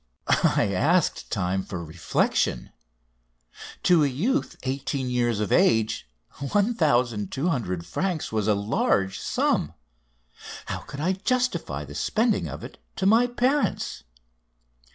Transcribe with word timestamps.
I 0.25 0.73
asked 0.73 1.29
time 1.31 1.61
for 1.61 1.85
reflection. 1.85 2.71
To 3.83 4.03
a 4.03 4.07
youth 4.07 4.57
eighteen 4.63 5.11
years 5.11 5.39
of 5.39 5.51
age 5.51 6.09
1200 6.39 7.85
francs 7.85 8.31
was 8.31 8.47
a 8.47 8.55
large 8.55 9.19
sum. 9.19 9.75
How 10.65 10.79
could 10.79 11.01
I 11.01 11.13
justify 11.13 11.85
the 11.85 11.93
spending 11.93 12.47
of 12.47 12.63
it 12.63 12.79
to 12.95 13.05
my 13.05 13.27
parents? 13.27 14.01